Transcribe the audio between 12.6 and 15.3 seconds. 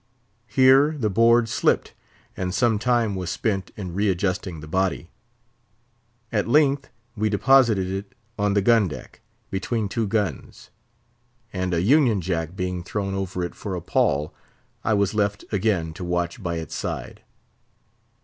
thrown over it for a pall, I was